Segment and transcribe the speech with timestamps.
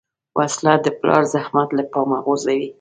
[0.37, 2.67] وسله د پلار زحمت له پامه غورځوي